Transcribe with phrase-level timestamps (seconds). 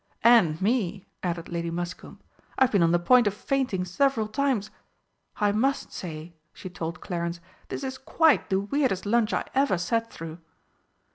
[0.23, 2.19] "And me!" added Lady Muscombe.
[2.57, 4.71] "I've been on the point of fainting several times.
[5.35, 10.11] I must say," she told Clarence, "this is quite the weirdest lunch I ever sat
[10.11, 10.39] through!"